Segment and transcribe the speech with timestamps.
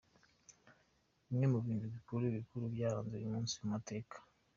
[1.27, 4.15] Bimwe mu bintu bikuru bikuru mu byaranze uyu munsi mu mateka.